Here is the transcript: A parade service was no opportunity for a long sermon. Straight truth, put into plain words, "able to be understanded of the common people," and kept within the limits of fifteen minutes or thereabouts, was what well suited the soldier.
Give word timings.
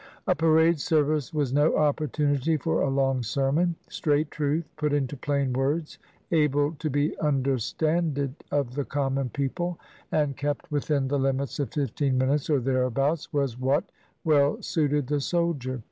A 0.25 0.33
parade 0.33 0.79
service 0.79 1.31
was 1.31 1.53
no 1.53 1.77
opportunity 1.77 2.57
for 2.57 2.81
a 2.81 2.89
long 2.89 3.21
sermon. 3.21 3.75
Straight 3.87 4.31
truth, 4.31 4.67
put 4.75 4.93
into 4.93 5.15
plain 5.15 5.53
words, 5.53 5.99
"able 6.31 6.71
to 6.79 6.89
be 6.89 7.15
understanded 7.19 8.33
of 8.49 8.73
the 8.73 8.83
common 8.83 9.29
people," 9.29 9.77
and 10.11 10.35
kept 10.35 10.71
within 10.71 11.07
the 11.07 11.19
limits 11.19 11.59
of 11.59 11.69
fifteen 11.71 12.17
minutes 12.17 12.49
or 12.49 12.59
thereabouts, 12.59 13.31
was 13.31 13.59
what 13.59 13.91
well 14.23 14.59
suited 14.59 15.05
the 15.05 15.19
soldier. 15.21 15.79